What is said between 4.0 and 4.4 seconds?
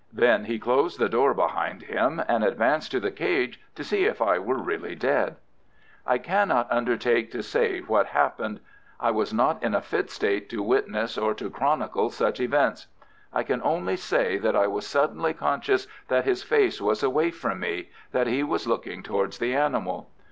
if I